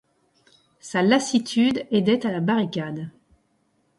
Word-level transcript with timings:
Sa 0.79 1.03
lassitude 1.03 1.85
aidait 1.91 2.25
à 2.25 2.31
la 2.31 2.39
barricade. 2.39 3.11